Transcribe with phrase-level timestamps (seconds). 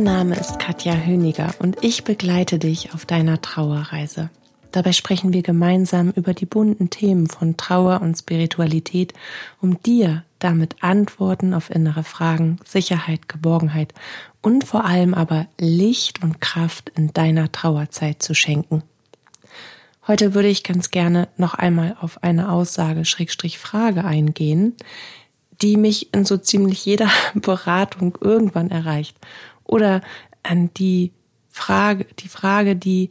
[0.00, 4.30] Mein Name ist Katja Höniger und ich begleite dich auf deiner Trauerreise.
[4.72, 9.12] Dabei sprechen wir gemeinsam über die bunten Themen von Trauer und Spiritualität,
[9.60, 13.92] um dir damit Antworten auf innere Fragen, Sicherheit, Geborgenheit
[14.40, 18.82] und vor allem aber Licht und Kraft in deiner Trauerzeit zu schenken.
[20.06, 24.76] Heute würde ich ganz gerne noch einmal auf eine Aussage Schrägstrich Frage eingehen,
[25.60, 29.14] die mich in so ziemlich jeder Beratung irgendwann erreicht
[29.70, 30.02] oder
[30.42, 31.12] an die
[31.48, 33.10] Frage, die Frage, die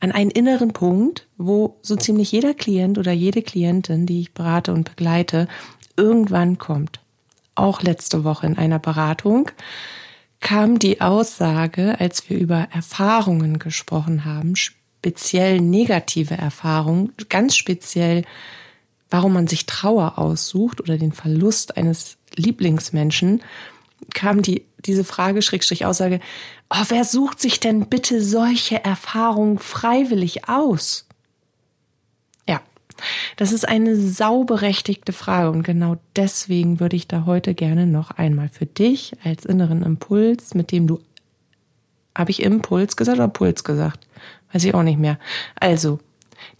[0.00, 4.72] an einen inneren Punkt, wo so ziemlich jeder Klient oder jede Klientin, die ich berate
[4.72, 5.48] und begleite,
[5.96, 7.00] irgendwann kommt.
[7.54, 9.50] Auch letzte Woche in einer Beratung
[10.40, 18.24] kam die Aussage, als wir über Erfahrungen gesprochen haben, speziell negative Erfahrungen, ganz speziell,
[19.08, 23.40] warum man sich Trauer aussucht oder den Verlust eines Lieblingsmenschen,
[24.14, 26.20] kam die diese Frage, Schrägstrich Aussage,
[26.70, 31.06] oh, wer sucht sich denn bitte solche Erfahrungen freiwillig aus?
[32.48, 32.60] Ja,
[33.36, 38.48] das ist eine sauberechtigte Frage und genau deswegen würde ich da heute gerne noch einmal
[38.48, 41.00] für dich als inneren Impuls, mit dem du,
[42.16, 44.06] habe ich Impuls gesagt oder Puls gesagt?
[44.52, 45.18] Weiß ich auch nicht mehr.
[45.58, 45.98] Also,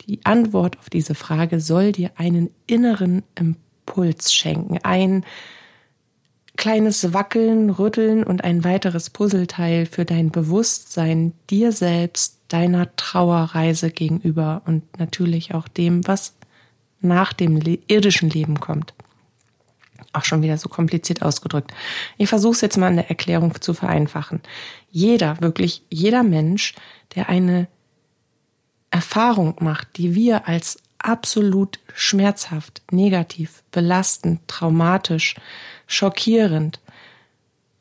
[0.09, 5.25] die Antwort auf diese Frage soll dir einen inneren Impuls schenken, ein
[6.57, 14.63] kleines Wackeln, Rütteln und ein weiteres Puzzleteil für dein Bewusstsein dir selbst, deiner Trauerreise gegenüber
[14.67, 16.35] und natürlich auch dem, was
[17.01, 18.95] nach dem irdischen Leben kommt.
[20.13, 21.73] Auch schon wieder so kompliziert ausgedrückt.
[22.17, 24.41] Ich versuche es jetzt mal in der Erklärung zu vereinfachen.
[24.91, 26.75] Jeder, wirklich jeder Mensch,
[27.15, 27.69] der eine
[28.91, 35.37] Erfahrung macht, die wir als absolut schmerzhaft, negativ, belastend, traumatisch,
[35.87, 36.81] schockierend,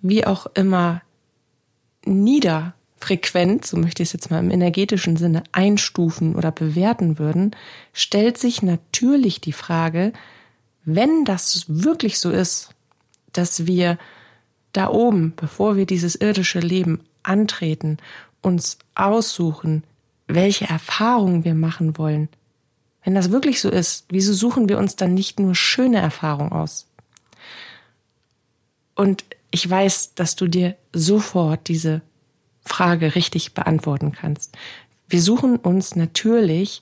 [0.02, 1.02] wie auch immer
[2.06, 7.56] niederfrequent, so möchte ich es jetzt mal im energetischen Sinne einstufen oder bewerten würden,
[7.94, 10.14] stellt sich natürlich die Frage,
[10.84, 12.70] wenn das wirklich so ist,
[13.34, 13.98] dass wir
[14.72, 17.98] da oben, bevor wir dieses irdische Leben antreten,
[18.42, 19.84] uns aussuchen,
[20.28, 22.30] welche Erfahrungen wir machen wollen.
[23.06, 26.88] Wenn das wirklich so ist, wieso suchen wir uns dann nicht nur schöne Erfahrungen aus?
[28.96, 32.02] Und ich weiß, dass du dir sofort diese
[32.62, 34.58] Frage richtig beantworten kannst.
[35.08, 36.82] Wir suchen uns natürlich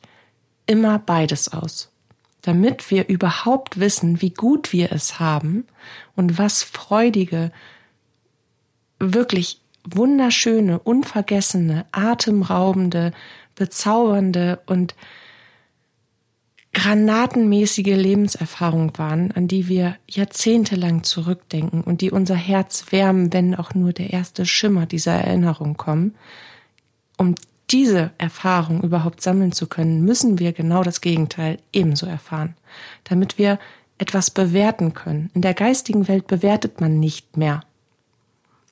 [0.65, 1.91] immer beides aus,
[2.41, 5.67] damit wir überhaupt wissen, wie gut wir es haben
[6.15, 7.51] und was freudige,
[8.97, 13.11] wirklich wunderschöne, unvergessene, atemraubende,
[13.55, 14.95] bezaubernde und
[16.73, 23.75] granatenmäßige Lebenserfahrung waren, an die wir jahrzehntelang zurückdenken und die unser Herz wärmen, wenn auch
[23.75, 26.15] nur der erste Schimmer dieser Erinnerung kommen.
[27.17, 27.35] Um
[27.69, 32.55] diese Erfahrung überhaupt sammeln zu können, müssen wir genau das Gegenteil ebenso erfahren,
[33.03, 33.59] damit wir
[33.99, 35.29] etwas bewerten können.
[35.33, 37.61] In der geistigen Welt bewertet man nicht mehr.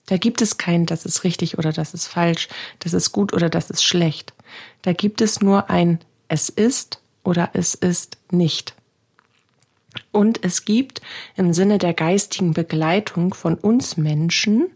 [0.07, 3.49] Da gibt es kein, das ist richtig oder das ist falsch, das ist gut oder
[3.49, 4.33] das ist schlecht.
[4.81, 8.75] Da gibt es nur ein, es ist oder es ist nicht.
[10.11, 11.01] Und es gibt
[11.35, 14.69] im Sinne der geistigen Begleitung von uns Menschen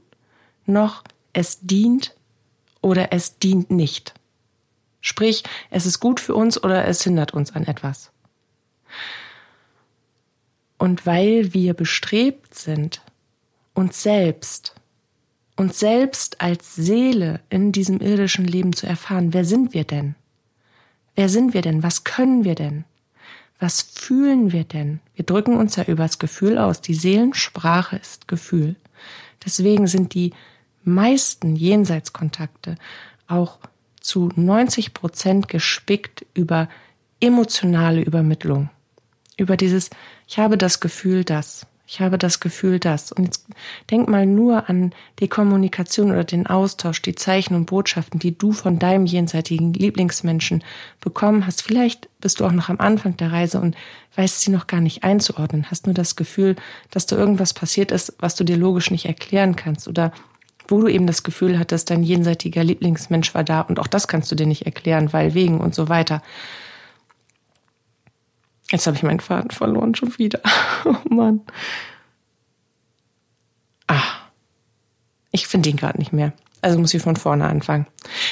[0.65, 2.15] noch es dient
[2.81, 4.13] oder es dient nicht.
[5.01, 8.11] Sprich, es ist gut für uns oder es hindert uns an etwas.
[10.77, 13.01] Und weil wir bestrebt sind,
[13.73, 14.75] uns selbst,
[15.55, 20.15] uns selbst als Seele in diesem irdischen Leben zu erfahren, wer sind wir denn?
[21.15, 21.83] Wer sind wir denn?
[21.83, 22.83] Was können wir denn?
[23.59, 24.99] Was fühlen wir denn?
[25.15, 26.81] Wir drücken uns ja übers Gefühl aus.
[26.81, 28.75] Die Seelensprache ist Gefühl.
[29.45, 30.33] Deswegen sind die
[30.83, 32.75] meisten Jenseitskontakte
[33.27, 33.59] auch
[34.01, 36.69] zu 90 Prozent gespickt über
[37.19, 38.69] emotionale Übermittlung.
[39.37, 39.89] Über dieses,
[40.27, 41.65] ich habe das Gefühl, dass.
[41.87, 43.11] Ich habe das Gefühl, dass.
[43.11, 43.45] Und jetzt
[43.91, 48.53] denk mal nur an die Kommunikation oder den Austausch, die Zeichen und Botschaften, die du
[48.53, 50.63] von deinem jenseitigen Lieblingsmenschen
[50.99, 51.61] bekommen hast.
[51.61, 53.75] Vielleicht bist du auch noch am Anfang der Reise und
[54.15, 56.55] weißt sie noch gar nicht einzuordnen, hast nur das Gefühl,
[56.89, 60.11] dass da irgendwas passiert ist, was du dir logisch nicht erklären kannst oder
[60.67, 64.31] wo du eben das Gefühl hattest, dein jenseitiger Lieblingsmensch war da und auch das kannst
[64.31, 66.23] du dir nicht erklären, weil wegen und so weiter.
[68.71, 70.41] Jetzt habe ich meinen Faden verloren schon wieder.
[70.85, 71.41] Oh Mann.
[73.87, 74.03] Ah,
[75.31, 76.33] ich finde ihn gerade nicht mehr.
[76.61, 77.87] Also muss ich von vorne anfangen.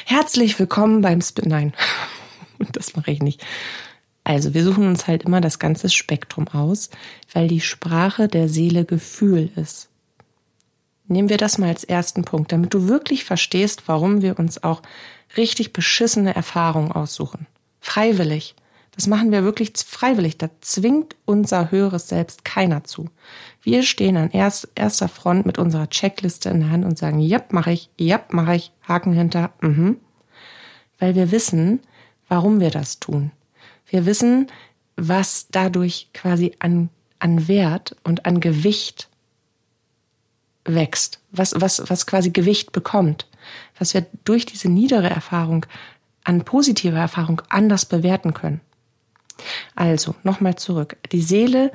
[0.06, 1.50] Herzlich willkommen beim Spin.
[1.50, 1.74] Nein,
[2.71, 3.44] das mache ich nicht.
[4.24, 6.89] Also wir suchen uns halt immer das ganze Spektrum aus,
[7.33, 9.89] weil die Sprache der Seele Gefühl ist.
[11.07, 14.81] Nehmen wir das mal als ersten Punkt, damit du wirklich verstehst, warum wir uns auch
[15.35, 17.47] richtig beschissene Erfahrungen aussuchen.
[17.81, 18.56] Freiwillig.
[18.95, 20.38] Das machen wir wirklich freiwillig.
[20.38, 23.10] Da zwingt unser höheres Selbst keiner zu.
[23.62, 27.42] Wir stehen an erst, erster Front mit unserer Checkliste in der Hand und sagen, ja,
[27.50, 29.98] mache ich, ja, mache ich, Haken hinter, mhm.
[31.00, 31.80] Weil wir wissen,
[32.28, 33.31] warum wir das tun.
[33.88, 34.48] Wir wissen,
[34.95, 39.10] was dadurch quasi an, an Wert und an Gewicht
[40.66, 43.28] wächst, was, was, was quasi Gewicht bekommt,
[43.78, 45.66] was wir durch diese niedere Erfahrung
[46.24, 48.62] an positiver Erfahrung anders bewerten können.
[49.75, 50.97] Also, nochmal zurück.
[51.12, 51.71] Die Seele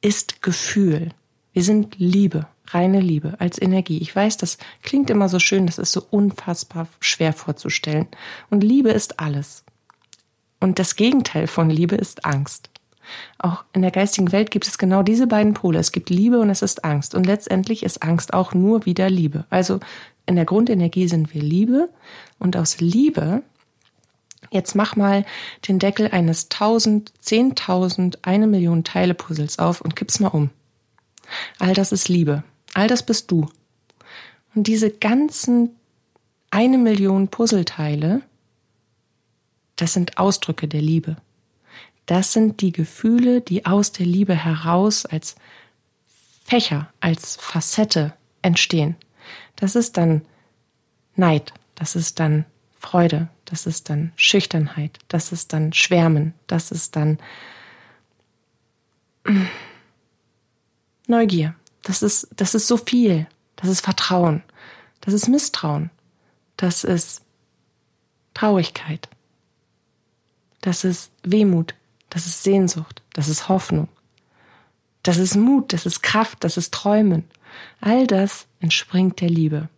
[0.00, 1.10] ist Gefühl.
[1.52, 3.98] Wir sind Liebe, reine Liebe als Energie.
[3.98, 8.08] Ich weiß, das klingt immer so schön, das ist so unfassbar schwer vorzustellen.
[8.50, 9.64] Und Liebe ist alles.
[10.60, 12.70] Und das Gegenteil von Liebe ist Angst.
[13.38, 15.78] Auch in der geistigen Welt gibt es genau diese beiden Pole.
[15.78, 17.14] Es gibt Liebe und es ist Angst.
[17.14, 19.44] Und letztendlich ist Angst auch nur wieder Liebe.
[19.50, 19.80] Also
[20.26, 21.88] in der Grundenergie sind wir Liebe.
[22.38, 23.42] Und aus Liebe,
[24.52, 25.24] jetzt mach mal
[25.66, 30.50] den Deckel eines tausend, zehntausend, eine Million Teile Puzzles auf und kipp's mal um.
[31.58, 32.44] All das ist Liebe.
[32.74, 33.48] All das bist du.
[34.54, 35.70] Und diese ganzen
[36.50, 38.22] eine Million Puzzleteile,
[39.76, 41.16] das sind Ausdrücke der Liebe.
[42.06, 45.34] Das sind die Gefühle, die aus der Liebe heraus als
[46.44, 48.12] Fächer, als Facette
[48.42, 48.96] entstehen.
[49.56, 50.22] Das ist dann
[51.14, 52.44] Neid, das ist dann
[52.78, 57.18] Freude, das ist dann Schüchternheit, das ist dann Schwärmen, das ist dann
[61.06, 61.54] Neugier.
[61.82, 63.26] Das ist, das ist so viel.
[63.56, 64.42] Das ist Vertrauen.
[65.00, 65.90] Das ist Misstrauen.
[66.56, 67.22] Das ist
[68.34, 69.08] Traurigkeit.
[70.60, 71.74] Das ist Wehmut.
[72.12, 73.88] Das ist Sehnsucht, das ist Hoffnung,
[75.02, 77.24] das ist Mut, das ist Kraft, das ist Träumen.
[77.80, 79.70] All das entspringt der Liebe.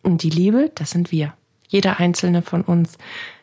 [0.00, 1.35] Und die Liebe, das sind wir.
[1.68, 2.98] Jeder einzelne von uns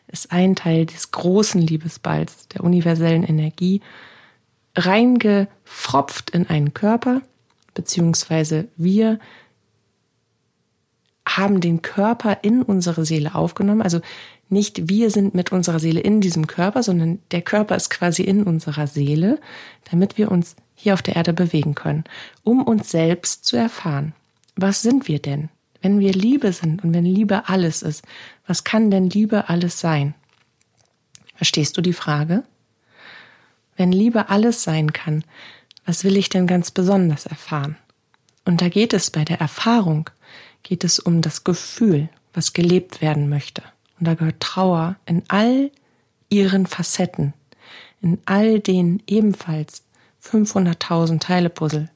[0.06, 3.80] ist ein Teil des großen Liebesballs, der universellen Energie,
[4.76, 7.22] reingefropft in einen Körper,
[7.74, 9.18] beziehungsweise wir
[11.26, 13.82] haben den Körper in unsere Seele aufgenommen.
[13.82, 14.00] Also
[14.48, 18.42] nicht wir sind mit unserer Seele in diesem Körper, sondern der Körper ist quasi in
[18.42, 19.40] unserer Seele,
[19.90, 22.04] damit wir uns hier auf der Erde bewegen können,
[22.42, 24.12] um uns selbst zu erfahren.
[24.56, 25.48] Was sind wir denn?
[25.84, 28.04] Wenn wir Liebe sind und wenn Liebe alles ist,
[28.46, 30.14] was kann denn Liebe alles sein?
[31.34, 32.42] Verstehst du die Frage?
[33.76, 35.24] Wenn Liebe alles sein kann,
[35.84, 37.76] was will ich denn ganz besonders erfahren?
[38.46, 40.08] Und da geht es bei der Erfahrung,
[40.62, 43.62] geht es um das Gefühl, was gelebt werden möchte.
[43.98, 45.70] Und da gehört Trauer in all
[46.30, 47.34] ihren Facetten,
[48.00, 49.82] in all den ebenfalls
[50.22, 51.90] 500.000 Teile Puzzle,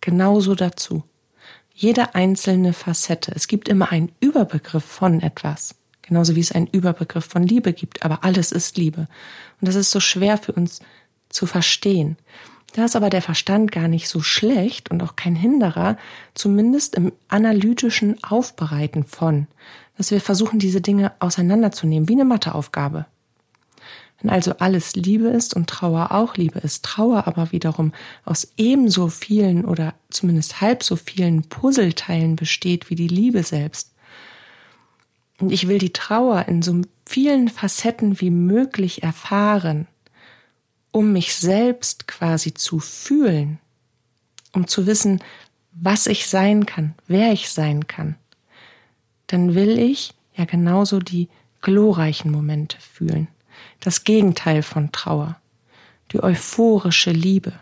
[0.00, 1.02] genauso dazu.
[1.78, 3.32] Jede einzelne Facette.
[3.34, 5.74] Es gibt immer einen Überbegriff von etwas.
[6.00, 8.02] Genauso wie es einen Überbegriff von Liebe gibt.
[8.02, 9.08] Aber alles ist Liebe.
[9.60, 10.80] Und das ist so schwer für uns
[11.28, 12.16] zu verstehen.
[12.72, 15.98] Da ist aber der Verstand gar nicht so schlecht und auch kein Hinderer,
[16.34, 19.46] zumindest im analytischen Aufbereiten von
[19.96, 23.06] dass wir versuchen, diese Dinge auseinanderzunehmen, wie eine Matheaufgabe.
[24.20, 27.92] Wenn also alles Liebe ist und Trauer auch Liebe ist, Trauer aber wiederum
[28.24, 33.92] aus ebenso vielen oder zumindest halb so vielen Puzzleteilen besteht wie die Liebe selbst,
[35.38, 39.86] und ich will die Trauer in so vielen Facetten wie möglich erfahren,
[40.92, 43.58] um mich selbst quasi zu fühlen,
[44.52, 45.22] um zu wissen,
[45.72, 48.16] was ich sein kann, wer ich sein kann,
[49.26, 51.28] dann will ich ja genauso die
[51.60, 53.28] glorreichen Momente fühlen.
[53.80, 55.36] Das Gegenteil von Trauer.
[56.12, 57.52] Die euphorische Liebe.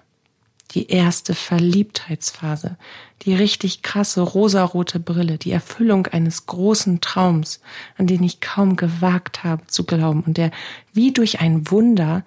[0.73, 2.76] Die erste Verliebtheitsphase.
[3.23, 5.38] Die richtig krasse rosarote Brille.
[5.38, 7.61] Die Erfüllung eines großen Traums,
[7.97, 10.50] an den ich kaum gewagt habe zu glauben und der
[10.92, 12.25] wie durch ein Wunder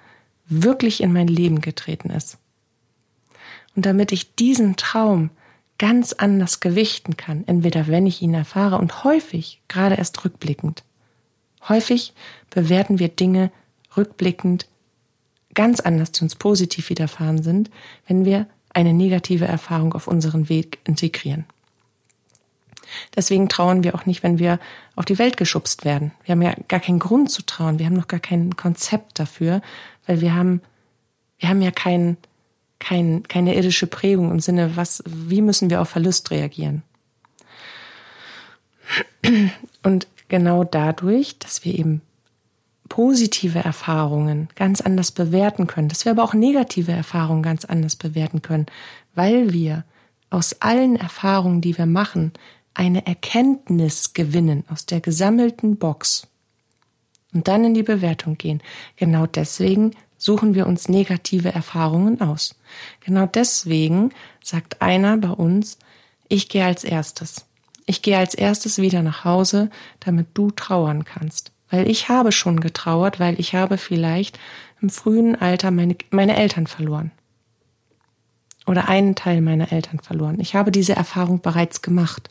[0.48, 2.38] wirklich in mein Leben getreten ist.
[3.76, 5.30] Und damit ich diesen Traum
[5.78, 10.84] ganz anders gewichten kann, entweder wenn ich ihn erfahre und häufig, gerade erst rückblickend.
[11.68, 12.14] Häufig
[12.50, 13.52] bewerten wir Dinge
[13.98, 14.68] rückblickend
[15.54, 17.70] ganz anders, die uns positiv widerfahren sind,
[18.08, 21.46] wenn wir eine negative Erfahrung auf unseren Weg integrieren.
[23.16, 24.60] Deswegen trauern wir auch nicht, wenn wir
[24.96, 26.12] auf die Welt geschubst werden.
[26.24, 27.80] Wir haben ja gar keinen Grund zu trauern.
[27.80, 29.62] Wir haben noch gar kein Konzept dafür,
[30.06, 30.62] weil wir haben,
[31.40, 32.18] wir haben ja kein,
[32.80, 36.84] kein, keine irdische Prägung im Sinne, was, wie müssen wir auf Verlust reagieren?
[39.84, 42.02] Und genau dadurch, dass wir eben
[42.98, 48.42] positive Erfahrungen ganz anders bewerten können, dass wir aber auch negative Erfahrungen ganz anders bewerten
[48.42, 48.66] können,
[49.14, 49.86] weil wir
[50.32, 52.34] aus allen Erfahrungen, die wir machen,
[52.74, 56.26] eine Erkenntnis gewinnen aus der gesammelten Box
[57.36, 58.64] und dann in die Bewertung gehen.
[58.96, 62.56] Genau deswegen suchen wir uns negative Erfahrungen aus.
[63.02, 64.10] Genau deswegen
[64.42, 65.78] sagt einer bei uns,
[66.30, 67.46] ich gehe als erstes.
[67.86, 71.52] Ich gehe als erstes wieder nach Hause, damit du trauern kannst.
[71.70, 74.40] Weil ich habe schon getrauert, weil ich habe vielleicht
[74.82, 77.12] im frühen Alter meine, meine Eltern verloren.
[78.66, 80.40] Oder einen Teil meiner Eltern verloren.
[80.40, 82.30] Ich habe diese Erfahrung bereits gemacht.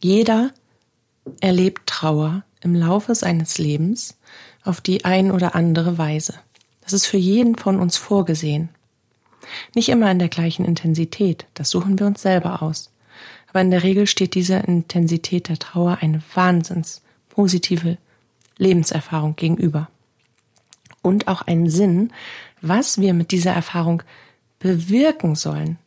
[0.00, 0.52] Jeder
[1.40, 4.18] erlebt Trauer im Laufe seines Lebens
[4.64, 6.34] auf die ein oder andere Weise.
[6.82, 8.68] Das ist für jeden von uns vorgesehen.
[9.74, 12.90] Nicht immer in der gleichen Intensität, das suchen wir uns selber aus.
[13.48, 17.98] Aber in der Regel steht dieser Intensität der Trauer eine wahnsinns positive
[18.56, 19.88] Lebenserfahrung gegenüber.
[21.02, 22.12] Und auch einen Sinn,
[22.60, 24.02] was wir mit dieser Erfahrung
[24.58, 25.78] bewirken sollen.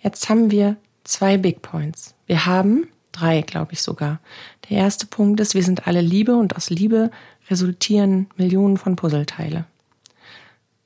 [0.00, 2.14] Jetzt haben wir zwei Big Points.
[2.26, 4.20] Wir haben drei, glaube ich sogar.
[4.68, 7.10] Der erste Punkt ist, wir sind alle Liebe und aus Liebe
[7.50, 9.64] resultieren Millionen von Puzzleteile.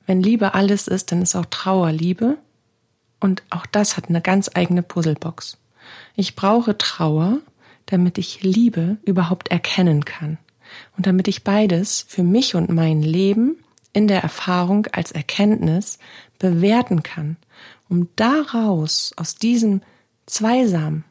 [0.05, 2.37] Wenn Liebe alles ist, dann ist auch Trauer Liebe
[3.19, 5.57] und auch das hat eine ganz eigene Puzzlebox.
[6.15, 7.39] Ich brauche Trauer,
[7.85, 10.37] damit ich Liebe überhaupt erkennen kann
[10.97, 13.57] und damit ich beides für mich und mein Leben
[13.91, 15.99] in der Erfahrung als Erkenntnis
[16.39, 17.37] bewerten kann,
[17.89, 19.81] um daraus aus diesem
[20.25, 21.03] Zweisam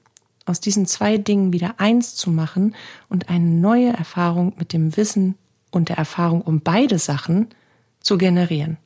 [0.44, 2.74] aus diesen zwei Dingen wieder eins zu machen
[3.08, 5.36] und eine neue Erfahrung mit dem Wissen
[5.70, 7.48] und der Erfahrung um beide Sachen
[8.00, 8.78] zu generieren.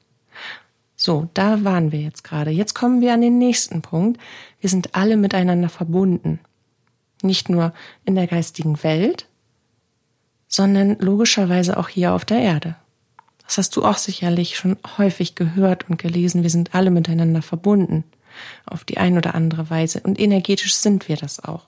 [0.97, 2.51] So, da waren wir jetzt gerade.
[2.51, 4.21] Jetzt kommen wir an den nächsten Punkt.
[4.61, 6.41] Wir sind alle miteinander verbunden.
[7.23, 7.73] Nicht nur
[8.05, 9.29] in der geistigen Welt,
[10.49, 12.77] sondern logischerweise auch hier auf der Erde.
[13.45, 16.43] Das hast du auch sicherlich schon häufig gehört und gelesen.
[16.43, 18.05] Wir sind alle miteinander verbunden
[18.65, 20.01] auf die ein oder andere Weise.
[20.01, 21.67] Und energetisch sind wir das auch.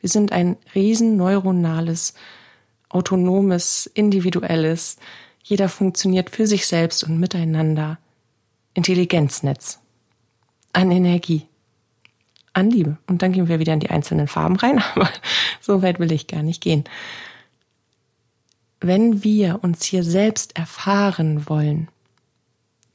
[0.00, 2.14] Wir sind ein riesen neuronales,
[2.88, 4.96] autonomes, individuelles,
[5.44, 7.98] jeder funktioniert für sich selbst und miteinander
[8.74, 9.80] Intelligenznetz
[10.72, 11.46] an Energie,
[12.52, 12.98] an Liebe.
[13.06, 15.10] Und dann gehen wir wieder in die einzelnen Farben rein, aber
[15.60, 16.84] so weit will ich gar nicht gehen.
[18.80, 21.88] Wenn wir uns hier selbst erfahren wollen,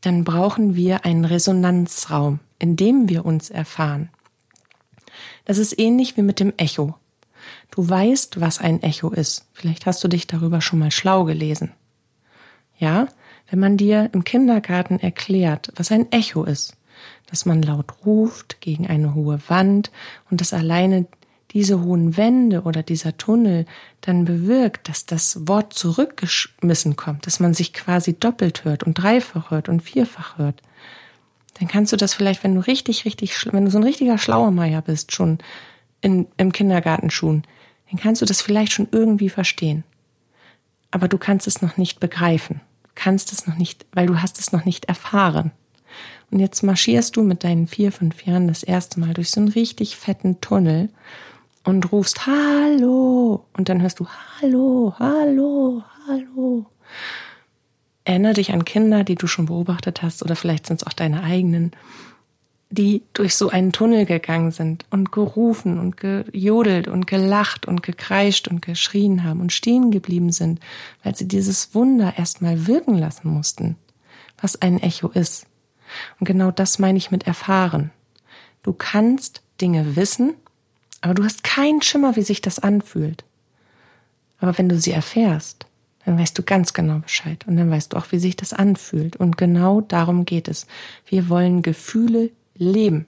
[0.01, 4.10] dann brauchen wir einen Resonanzraum in dem wir uns erfahren.
[5.46, 6.96] Das ist ähnlich wie mit dem Echo.
[7.72, 9.48] Du weißt, was ein Echo ist.
[9.53, 11.72] Vielleicht hast du dich darüber schon mal schlau gelesen.
[12.77, 13.07] Ja,
[13.50, 16.75] wenn man dir im Kindergarten erklärt, was ein Echo ist,
[17.30, 19.92] dass man laut ruft gegen eine hohe Wand
[20.30, 21.08] und dass alleine
[21.51, 23.66] diese hohen Wände oder dieser Tunnel
[24.01, 29.51] dann bewirkt, dass das Wort zurückgeschmissen kommt, dass man sich quasi doppelt hört und dreifach
[29.51, 30.62] hört und vierfach hört,
[31.60, 34.82] dann kannst du das vielleicht, wenn du richtig, richtig, wenn du so ein richtiger Schlauermeier
[34.82, 35.39] bist, schon
[36.01, 37.44] in, im Kindergartenschuhen,
[37.89, 39.84] dann kannst du das vielleicht schon irgendwie verstehen.
[40.92, 42.62] Aber du kannst es noch nicht begreifen.
[42.98, 45.51] Kannst es noch nicht, weil du hast es noch nicht erfahren.
[46.32, 49.50] Und jetzt marschierst du mit deinen vier, fünf Jahren das erste Mal durch so einen
[49.50, 50.89] richtig fetten Tunnel
[51.63, 53.46] und rufst Hallo.
[53.56, 54.08] Und dann hörst du
[54.42, 56.66] Hallo, Hallo, Hallo.
[58.04, 61.22] Erinnere dich an Kinder, die du schon beobachtet hast, oder vielleicht sind es auch deine
[61.22, 61.74] eigenen,
[62.69, 68.47] die durch so einen Tunnel gegangen sind und gerufen und gejodelt und gelacht und gekreischt
[68.47, 70.59] und geschrien haben und stehen geblieben sind,
[71.03, 73.77] weil sie dieses Wunder erstmal wirken lassen mussten,
[74.41, 75.47] was ein Echo ist.
[76.19, 77.91] Und genau das meine ich mit erfahren.
[78.63, 80.33] Du kannst Dinge wissen,
[81.00, 83.24] aber du hast keinen Schimmer, wie sich das anfühlt.
[84.39, 85.65] Aber wenn du sie erfährst,
[86.05, 89.15] dann weißt du ganz genau Bescheid und dann weißt du auch, wie sich das anfühlt.
[89.15, 90.67] Und genau darum geht es.
[91.05, 93.06] Wir wollen Gefühle leben.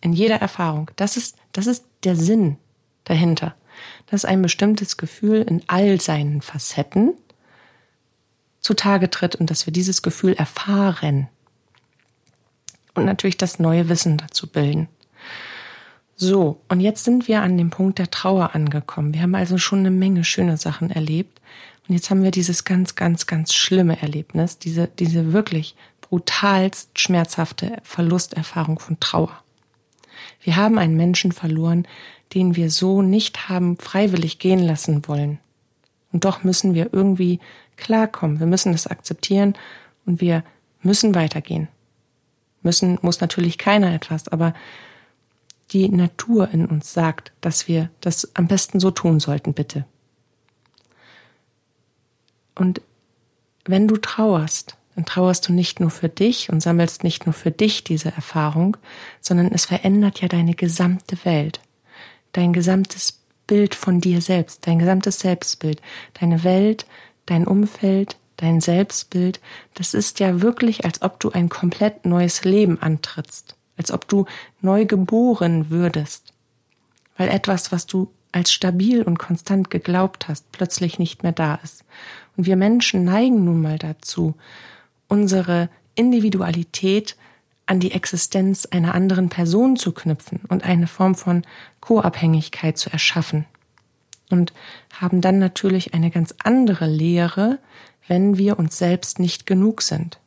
[0.00, 0.90] In jeder Erfahrung.
[0.96, 2.56] Das ist, das ist der Sinn
[3.04, 3.54] dahinter.
[4.06, 7.14] Dass ein bestimmtes Gefühl in all seinen Facetten
[8.60, 11.28] zutage tritt und dass wir dieses Gefühl erfahren.
[12.94, 14.88] Und natürlich das neue Wissen dazu bilden.
[16.16, 19.14] So, und jetzt sind wir an dem Punkt der Trauer angekommen.
[19.14, 21.40] Wir haben also schon eine Menge schöne Sachen erlebt.
[21.88, 25.74] Und jetzt haben wir dieses ganz, ganz, ganz schlimme Erlebnis, diese, diese wirklich
[26.14, 29.42] brutalst schmerzhafte Verlusterfahrung von Trauer.
[30.40, 31.88] Wir haben einen Menschen verloren,
[32.34, 35.40] den wir so nicht haben freiwillig gehen lassen wollen.
[36.12, 37.40] Und doch müssen wir irgendwie
[37.76, 38.38] klarkommen.
[38.38, 39.54] Wir müssen das akzeptieren
[40.06, 40.44] und wir
[40.82, 41.66] müssen weitergehen.
[42.62, 44.54] Müssen muss natürlich keiner etwas, aber
[45.72, 49.84] die Natur in uns sagt, dass wir das am besten so tun sollten, bitte.
[52.54, 52.82] Und
[53.64, 57.50] wenn du trauerst, dann trauerst du nicht nur für dich und sammelst nicht nur für
[57.50, 58.76] dich diese Erfahrung,
[59.20, 61.60] sondern es verändert ja deine gesamte Welt,
[62.32, 65.80] dein gesamtes Bild von dir selbst, dein gesamtes Selbstbild,
[66.20, 66.86] deine Welt,
[67.26, 69.40] dein Umfeld, dein Selbstbild.
[69.74, 74.26] Das ist ja wirklich, als ob du ein komplett neues Leben antrittst, als ob du
[74.60, 76.32] neu geboren würdest,
[77.16, 81.84] weil etwas, was du als stabil und konstant geglaubt hast, plötzlich nicht mehr da ist.
[82.36, 84.34] Und wir Menschen neigen nun mal dazu,
[85.14, 87.16] unsere Individualität
[87.66, 91.42] an die Existenz einer anderen Person zu knüpfen und eine Form von
[91.80, 93.46] Co-Abhängigkeit zu erschaffen.
[94.28, 94.52] Und
[94.92, 97.60] haben dann natürlich eine ganz andere Lehre,
[98.08, 100.18] wenn wir uns selbst nicht genug sind.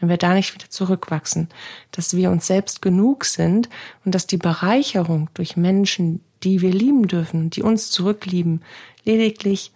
[0.00, 1.48] Wenn wir da nicht wieder zurückwachsen,
[1.90, 3.68] dass wir uns selbst genug sind
[4.06, 8.62] und dass die Bereicherung durch Menschen, die wir lieben dürfen, die uns zurücklieben,
[9.04, 9.70] lediglich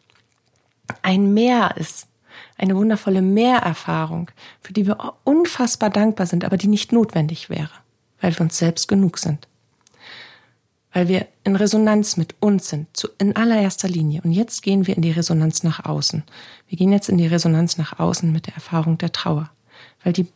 [1.03, 2.07] ein Mehr ist,
[2.57, 4.31] eine wundervolle Mehrerfahrung,
[4.61, 7.71] für die wir unfassbar dankbar sind, aber die nicht notwendig wäre,
[8.21, 9.49] weil wir uns selbst genug sind.
[10.93, 14.21] Weil wir in Resonanz mit uns sind, in allererster Linie.
[14.23, 16.23] Und jetzt gehen wir in die Resonanz nach außen.
[16.69, 19.51] Wir gehen jetzt in die Resonanz nach außen mit der Erfahrung der Trauer,
[20.05, 20.27] weil die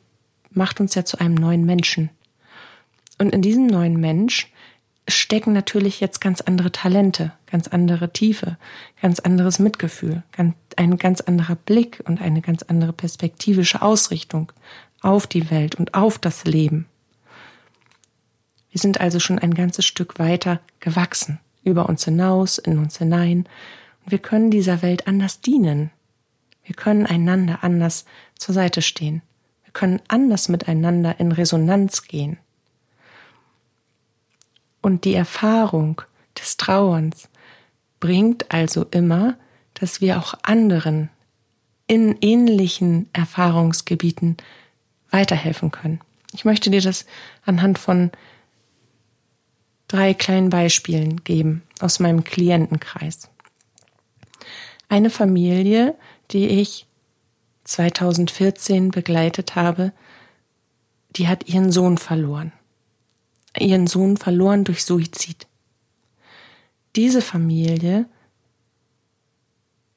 [0.51, 2.09] macht uns ja zu einem neuen Menschen.
[3.19, 4.51] Und in diesem neuen Mensch
[5.09, 8.57] stecken natürlich jetzt ganz andere Talente, ganz andere Tiefe,
[9.01, 10.23] ganz anderes Mitgefühl,
[10.77, 14.53] ein ganz anderer Blick und eine ganz andere perspektivische Ausrichtung
[15.03, 16.87] auf die Welt und auf das Leben.
[18.71, 23.49] Wir sind also schon ein ganzes Stück weiter gewachsen, über uns hinaus, in uns hinein,
[24.05, 25.91] und wir können dieser Welt anders dienen.
[26.63, 28.05] Wir können einander anders
[28.39, 29.23] zur Seite stehen.
[29.65, 32.39] Wir können anders miteinander in Resonanz gehen.
[34.83, 36.03] Und die Erfahrung
[36.39, 37.29] des Trauerns
[37.99, 39.37] bringt also immer,
[39.79, 41.11] dass wir auch anderen
[41.87, 44.37] in ähnlichen Erfahrungsgebieten
[45.11, 46.01] weiterhelfen können.
[46.35, 47.07] Ich möchte dir das
[47.45, 48.11] anhand von
[49.89, 53.31] drei kleinen Beispielen geben aus meinem Klientenkreis.
[54.89, 55.95] Eine Familie,
[56.33, 56.87] die ich
[57.65, 59.93] 2014 begleitet habe,
[61.11, 62.53] die hat ihren Sohn verloren
[63.61, 65.47] ihren Sohn verloren durch Suizid.
[66.95, 68.07] Diese Familie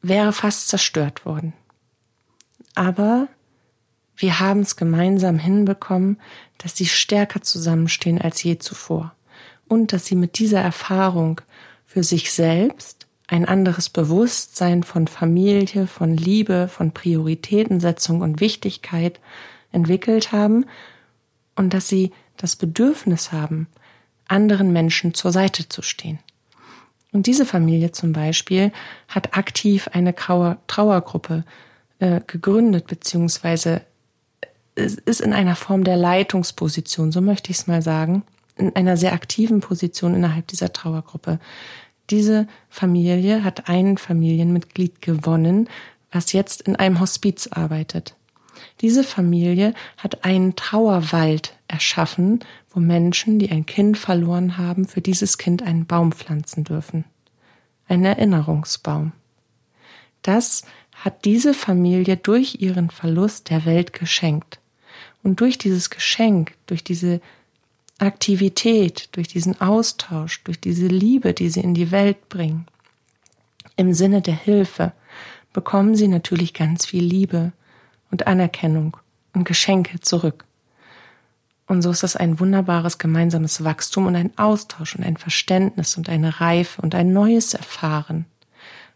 [0.01, 1.53] wäre fast zerstört worden.
[2.75, 3.27] Aber
[4.15, 6.19] wir haben es gemeinsam hinbekommen,
[6.57, 9.13] dass sie stärker zusammenstehen als je zuvor
[9.67, 11.41] und dass sie mit dieser Erfahrung
[11.85, 19.19] für sich selbst ein anderes Bewusstsein von Familie, von Liebe, von Prioritätensetzung und Wichtigkeit
[19.71, 20.65] entwickelt haben
[21.55, 23.67] und dass sie das Bedürfnis haben,
[24.27, 26.19] anderen Menschen zur Seite zu stehen.
[27.11, 28.71] Und diese Familie zum Beispiel
[29.07, 31.43] hat aktiv eine Trauergruppe
[31.99, 33.81] äh, gegründet, beziehungsweise
[34.75, 38.23] ist in einer Form der Leitungsposition, so möchte ich es mal sagen,
[38.55, 41.39] in einer sehr aktiven Position innerhalb dieser Trauergruppe.
[42.09, 45.69] Diese Familie hat ein Familienmitglied gewonnen,
[46.11, 48.15] was jetzt in einem Hospiz arbeitet.
[48.81, 55.37] Diese Familie hat einen Trauerwald erschaffen, wo Menschen, die ein Kind verloren haben, für dieses
[55.37, 57.05] Kind einen Baum pflanzen dürfen.
[57.87, 59.13] Ein Erinnerungsbaum.
[60.21, 64.59] Das hat diese Familie durch ihren Verlust der Welt geschenkt.
[65.23, 67.21] Und durch dieses Geschenk, durch diese
[67.99, 72.65] Aktivität, durch diesen Austausch, durch diese Liebe, die sie in die Welt bringen,
[73.75, 74.93] im Sinne der Hilfe,
[75.53, 77.51] bekommen sie natürlich ganz viel Liebe
[78.11, 78.97] und Anerkennung
[79.33, 80.45] und Geschenke zurück.
[81.69, 86.09] Und so ist das ein wunderbares gemeinsames Wachstum und ein Austausch und ein Verständnis und
[86.09, 88.25] eine Reife und ein neues Erfahren.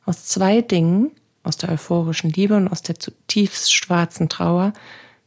[0.06, 1.12] Aus zwei Dingen,
[1.44, 4.74] aus der euphorischen Liebe und aus der zutiefst schwarzen Trauer,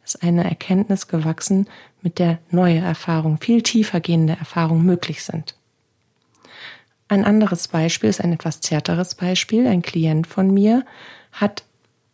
[0.05, 1.69] ist eine Erkenntnis gewachsen,
[2.03, 5.55] mit der neue Erfahrungen, viel tiefer gehende Erfahrungen möglich sind.
[7.07, 9.69] Ein anderes Beispiel ist ein etwas zärteres Beispiel.
[9.69, 10.85] Ein Klient von mir
[11.31, 11.63] hat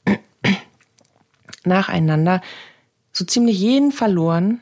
[1.65, 2.43] nacheinander
[3.13, 4.61] so ziemlich jeden verloren,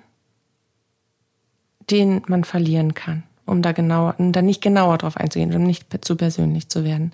[1.90, 5.86] den man verlieren kann, um da genauer, um da nicht genauer drauf einzugehen, um nicht
[6.04, 7.12] zu persönlich zu werden.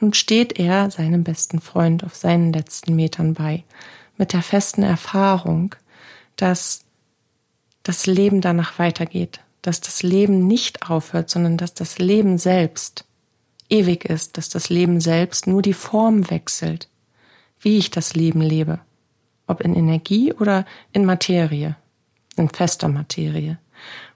[0.00, 3.64] Nun steht er seinem besten Freund auf seinen letzten Metern bei,
[4.16, 5.74] mit der festen Erfahrung,
[6.36, 6.84] dass
[7.82, 13.04] das Leben danach weitergeht, dass das Leben nicht aufhört, sondern dass das Leben selbst
[13.70, 16.88] ewig ist, dass das Leben selbst nur die Form wechselt,
[17.60, 18.80] wie ich das Leben lebe,
[19.46, 21.76] ob in Energie oder in Materie,
[22.36, 23.58] in fester Materie.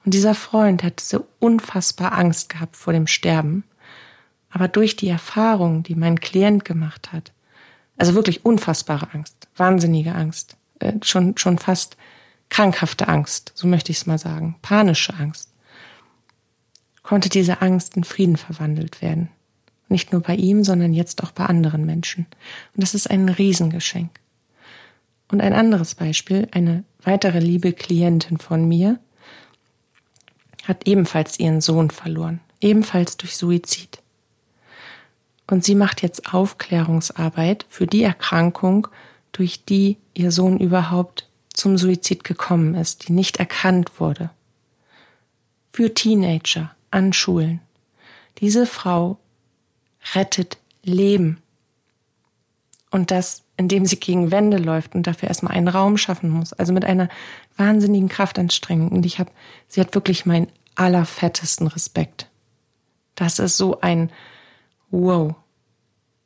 [0.05, 3.65] Und dieser Freund hat so unfassbar Angst gehabt vor dem Sterben,
[4.51, 7.33] aber durch die Erfahrung, die mein Klient gemacht hat,
[7.97, 11.97] also wirklich unfassbare Angst, wahnsinnige Angst, äh, schon, schon fast
[12.49, 15.51] krankhafte Angst, so möchte ich es mal sagen, panische Angst,
[17.03, 19.29] konnte diese Angst in Frieden verwandelt werden.
[19.89, 22.27] Nicht nur bei ihm, sondern jetzt auch bei anderen Menschen.
[22.75, 24.11] Und das ist ein Riesengeschenk.
[25.31, 28.99] Und ein anderes Beispiel, eine weitere liebe Klientin von mir
[30.65, 34.03] hat ebenfalls ihren Sohn verloren, ebenfalls durch Suizid.
[35.47, 38.89] Und sie macht jetzt Aufklärungsarbeit für die Erkrankung,
[39.33, 44.31] durch die ihr Sohn überhaupt zum Suizid gekommen ist, die nicht erkannt wurde.
[45.73, 47.61] Für Teenager an Schulen.
[48.39, 49.19] Diese Frau
[50.15, 51.41] rettet Leben.
[52.91, 56.53] Und das, indem sie gegen Wände läuft und dafür erstmal einen Raum schaffen muss.
[56.53, 57.09] Also mit einer
[57.57, 58.91] wahnsinnigen Kraftanstrengung.
[58.91, 59.31] Und ich habe,
[59.69, 62.29] sie hat wirklich meinen allerfettesten Respekt.
[63.15, 64.11] Das ist so ein
[64.91, 65.35] Wow,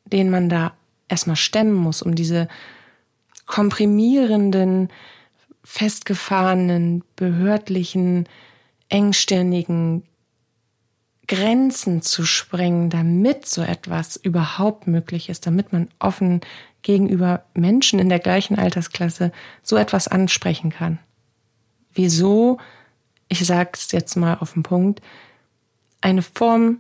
[0.07, 0.73] den man da
[1.09, 2.49] erstmal stemmen muss, um diese
[3.47, 4.89] komprimierenden,
[5.63, 8.29] festgefahrenen, behördlichen,
[8.89, 10.03] engstirnigen
[11.27, 16.41] Grenzen zu sprengen, damit so etwas überhaupt möglich ist, damit man offen
[16.83, 20.99] gegenüber Menschen in der gleichen Altersklasse so etwas ansprechen kann.
[21.93, 22.59] Wieso,
[23.29, 25.03] ich sage es jetzt mal auf den Punkt,
[26.01, 26.79] eine Form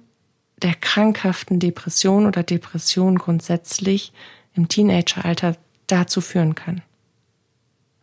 [0.62, 4.12] der krankhaften Depression oder Depression grundsätzlich
[4.54, 5.56] im Teenageralter
[5.86, 6.82] dazu führen kann.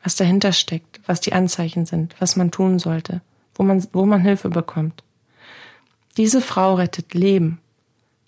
[0.04, 3.22] Was dahinter steckt, was die Anzeichen sind, was man tun sollte,
[3.56, 5.03] wo man, wo man Hilfe bekommt.
[6.18, 7.60] Diese Frau rettet Leben.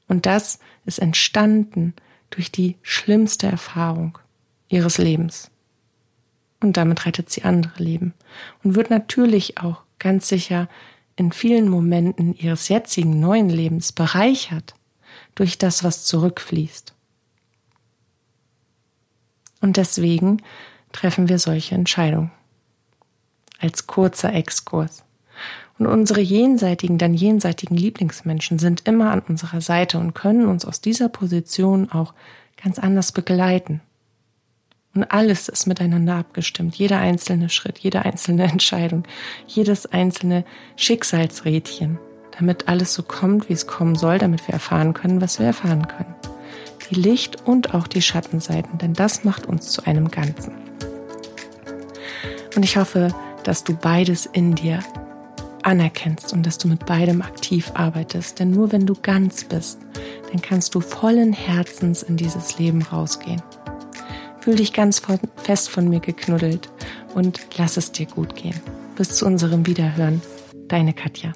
[0.08, 1.94] Und das ist entstanden
[2.30, 4.18] durch die schlimmste Erfahrung
[4.70, 5.52] ihres Lebens.
[6.62, 8.14] Und damit rettet sie andere Leben
[8.64, 10.68] und wird natürlich auch ganz sicher
[11.16, 14.74] in vielen Momenten ihres jetzigen neuen Lebens bereichert
[15.36, 16.94] durch das, was zurückfließt.
[19.62, 20.42] Und deswegen
[20.92, 22.32] treffen wir solche Entscheidungen.
[23.60, 25.04] Als kurzer Exkurs.
[25.78, 30.80] Und unsere jenseitigen, dann jenseitigen Lieblingsmenschen sind immer an unserer Seite und können uns aus
[30.80, 32.14] dieser Position auch
[32.62, 33.82] ganz anders begleiten.
[34.94, 36.76] Und alles ist miteinander abgestimmt.
[36.76, 39.04] Jeder einzelne Schritt, jede einzelne Entscheidung,
[39.46, 40.46] jedes einzelne
[40.78, 42.00] Schicksalsrädchen,
[42.38, 45.88] damit alles so kommt, wie es kommen soll, damit wir erfahren können, was wir erfahren
[45.88, 46.16] können.
[46.90, 50.54] Die Licht- und auch die Schattenseiten, denn das macht uns zu einem Ganzen.
[52.56, 54.80] Und ich hoffe, dass du beides in dir
[55.66, 58.40] anerkennst und dass du mit beidem aktiv arbeitest.
[58.40, 59.80] Denn nur wenn du ganz bist,
[60.32, 63.42] dann kannst du vollen Herzens in dieses Leben rausgehen.
[64.40, 65.02] Fühl dich ganz
[65.38, 66.70] fest von mir geknuddelt
[67.16, 68.60] und lass es dir gut gehen.
[68.96, 70.22] Bis zu unserem Wiederhören.
[70.68, 71.34] Deine Katja.